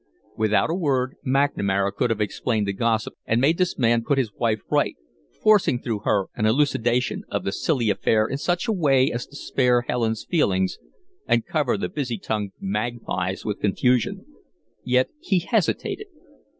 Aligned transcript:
With 0.35 0.51
a 0.51 0.65
word 0.73 1.15
McNamara 1.23 1.93
could 1.93 2.09
have 2.09 2.19
explained 2.21 2.67
the 2.67 2.73
gossip 2.73 3.13
and 3.27 3.39
made 3.39 3.59
this 3.59 3.77
man 3.77 4.03
put 4.03 4.17
his 4.17 4.33
wife 4.33 4.61
right, 4.71 4.95
forcing 5.43 5.77
through 5.79 5.99
her 6.05 6.25
an 6.35 6.47
elucidation 6.47 7.21
of 7.29 7.43
the 7.43 7.51
silly 7.51 7.91
affair 7.91 8.25
in 8.25 8.37
such 8.39 8.67
a 8.67 8.71
way 8.73 9.11
as 9.11 9.27
to 9.27 9.35
spare 9.35 9.81
Helen's 9.83 10.25
feelings 10.27 10.79
and 11.27 11.45
cover 11.45 11.77
the 11.77 11.87
busy 11.87 12.17
tongued 12.17 12.53
magpies 12.59 13.45
with 13.45 13.59
confusion. 13.61 14.25
Yet 14.83 15.09
he 15.19 15.37
hesitated. 15.37 16.07